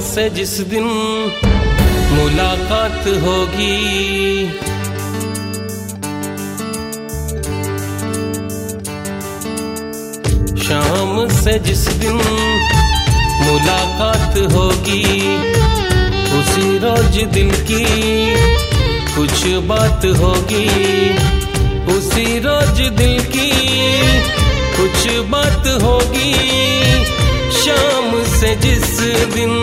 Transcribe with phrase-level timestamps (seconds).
[0.00, 0.84] से जिस दिन
[2.12, 3.76] मुलाकात होगी।
[10.58, 12.20] शाम से जिस दिन
[13.42, 15.04] मुलाकात होगी,
[16.38, 17.84] उसी रोज दिल की
[19.16, 20.66] कुछ बात होगी।
[21.96, 23.50] उसी रोज दिल की
[24.76, 26.34] कुछ बात होगी,
[27.56, 28.98] शाम से जिस
[29.34, 29.55] दिन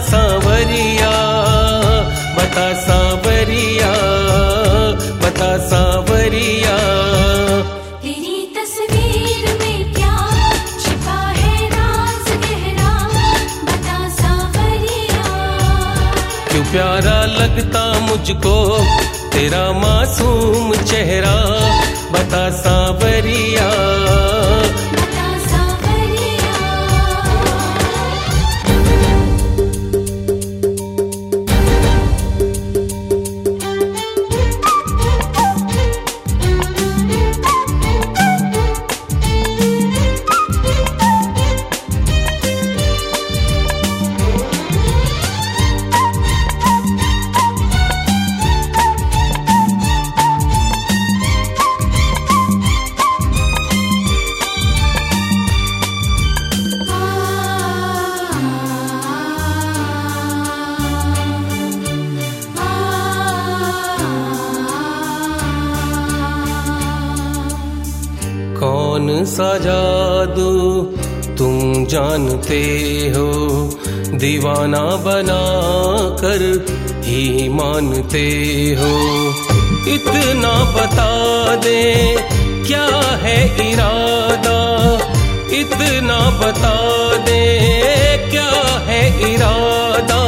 [0.00, 1.10] सांवरिया
[2.36, 3.92] बता सांवरिया
[5.22, 6.76] बता सांवरिया।
[8.02, 10.16] तेरी तस्वीर में क्या
[10.82, 12.92] छिपा है राज गहरा
[13.68, 15.24] बता सावरिया।
[16.50, 18.56] क्यों प्यारा लगता मुझको
[19.34, 21.36] तेरा मासूम चेहरा
[22.12, 23.70] बता सांवरिया।
[69.22, 70.82] सा जादू
[71.38, 72.62] तुम जानते
[73.16, 73.28] हो,
[74.14, 75.42] दीवाना बना
[76.20, 76.66] कर
[77.04, 78.26] ही मानते
[78.80, 78.92] हो।
[79.94, 81.82] इतना बता दे,
[82.66, 84.58] क्या है इरादा?
[85.50, 86.76] इतना बता
[87.16, 87.42] दे,
[88.30, 88.50] क्या
[88.86, 90.22] है इरादा?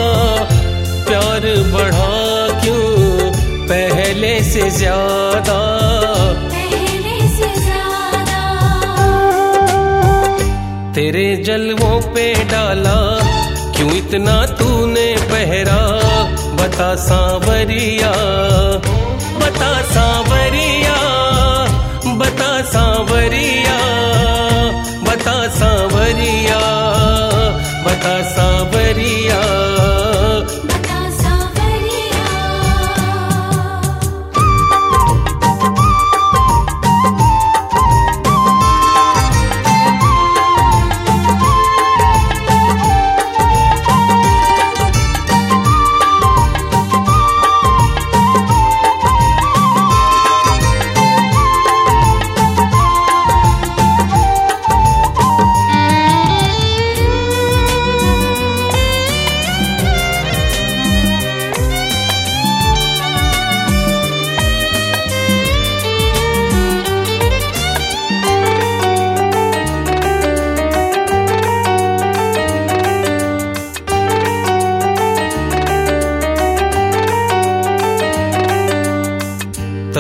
[1.07, 2.15] प्यार बढ़ा
[2.61, 3.31] क्यों,
[3.67, 5.76] पहले से ज़्यादा?
[11.43, 12.97] जलवों पे डाला,
[13.77, 15.81] क्यों इतना तूने पहरा?
[16.57, 18.11] बता सांवरिया
[19.41, 20.97] बता सांवरिया
[22.19, 23.79] बता सांवरिया
[25.03, 26.61] बता सांवरिया
[27.87, 28.56] बता सांवरिया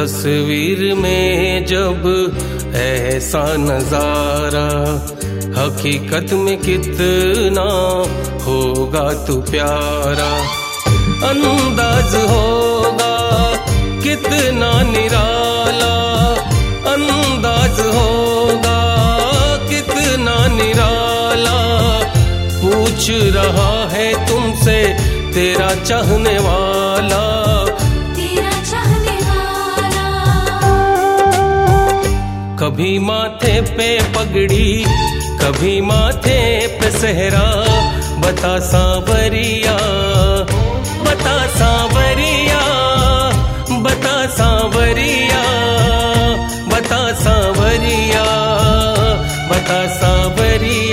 [0.06, 2.04] तस्वीर में जब
[2.76, 4.68] ऐसा नज़ारा
[5.56, 7.64] हकीकत में कितना
[8.44, 10.28] होगा तू प्यारा।
[11.30, 13.16] अंदाज होगा
[14.02, 15.96] कितना निराला।
[16.92, 18.78] अंदाज होगा
[19.68, 21.58] कितना निराला।
[22.62, 24.78] पूछ रहा है तुमसे
[25.34, 27.45] तेरा चाहने वाला।
[32.66, 34.84] कभी माथे पे पगड़ी,
[35.40, 36.38] कभी माथे
[36.78, 37.44] पे सहरा।
[38.20, 39.76] बता सांवरिया
[41.04, 42.62] बता सांवरिया
[43.84, 45.44] बता सांवरिया
[46.72, 48.24] बता सांवरिया
[49.50, 50.85] बता सांवरिया।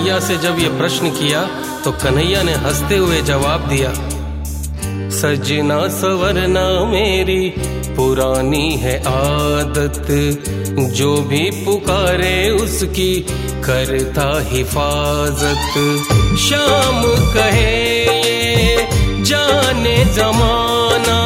[0.00, 1.40] कन्हैया से जब ये प्रश्न किया
[1.84, 3.90] तो कन्हैया ने हँसते हुए जवाब दिया,
[5.10, 7.52] सजना सवरना मेरी,
[7.96, 10.08] पुरानी है आदत।
[10.96, 13.26] जो भी पुकारे उसकी,
[13.66, 15.76] करता हिफाजत।
[16.38, 17.02] शाम
[17.34, 17.76] कहे
[18.24, 18.88] ये,
[19.24, 21.20] जाने जमाना।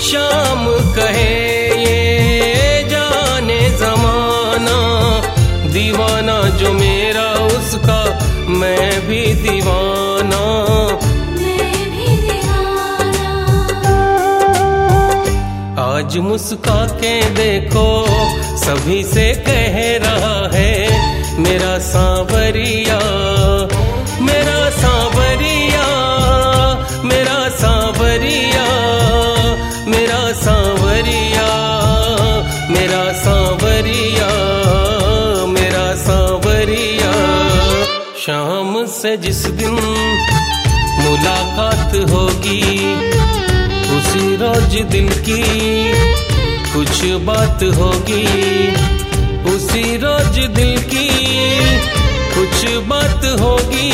[0.00, 1.34] शाम कहे
[1.84, 4.78] ये, जाने जमाना।
[5.72, 6.37] दीवाना
[8.58, 10.40] मैं भी दीवाना।
[11.32, 13.30] मैं भी दीवाना।
[15.84, 17.86] आज मुस्का के देखो
[18.56, 19.76] सभी से कह
[20.06, 20.72] रहा है
[21.40, 22.98] मेरा सांवरिया।
[38.28, 39.74] शाम से जिस दिन
[41.00, 42.60] मुलाकात होगी,
[43.98, 45.42] उसी रोज दिल की
[46.72, 48.26] कुछ बात होगी।
[49.54, 51.08] उसी रोज दिल की
[52.34, 53.92] कुछ बात होगी।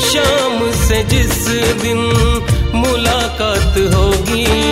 [0.00, 1.48] शाम से जिस
[1.82, 1.98] दिन
[2.74, 4.67] मुलाकात होगी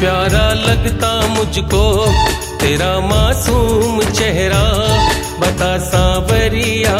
[0.00, 1.84] प्यारा लगता मुझको
[2.60, 4.64] तेरा मासूम चेहरा
[5.40, 6.96] बता सांवरिया।